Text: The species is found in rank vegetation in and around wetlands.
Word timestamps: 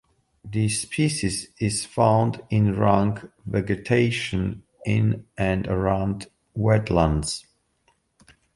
The 0.43 0.67
species 0.67 1.49
is 1.59 1.85
found 1.85 2.41
in 2.49 2.75
rank 2.75 3.19
vegetation 3.45 4.63
in 4.83 5.27
and 5.37 5.67
around 5.67 6.25
wetlands. 6.57 7.45